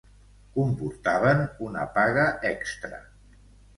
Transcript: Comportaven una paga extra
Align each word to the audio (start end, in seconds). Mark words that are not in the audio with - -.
Comportaven 0.53 1.43
una 1.67 1.85
paga 1.99 2.27
extra 2.55 3.03